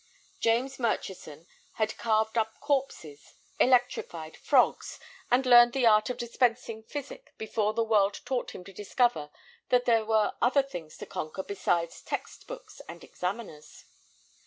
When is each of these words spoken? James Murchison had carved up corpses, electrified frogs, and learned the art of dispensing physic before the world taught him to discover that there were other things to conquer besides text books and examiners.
James 0.39 0.79
Murchison 0.79 1.45
had 1.73 1.95
carved 1.95 2.35
up 2.35 2.59
corpses, 2.59 3.35
electrified 3.59 4.35
frogs, 4.35 4.99
and 5.29 5.45
learned 5.45 5.73
the 5.73 5.85
art 5.85 6.09
of 6.09 6.17
dispensing 6.17 6.81
physic 6.81 7.33
before 7.37 7.75
the 7.75 7.83
world 7.83 8.19
taught 8.25 8.49
him 8.55 8.63
to 8.63 8.73
discover 8.73 9.29
that 9.69 9.85
there 9.85 10.03
were 10.03 10.33
other 10.41 10.63
things 10.63 10.97
to 10.97 11.05
conquer 11.05 11.43
besides 11.43 12.01
text 12.01 12.47
books 12.47 12.81
and 12.89 13.03
examiners. 13.03 13.85